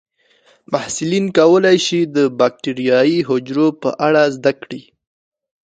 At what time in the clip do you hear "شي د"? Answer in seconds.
1.85-2.17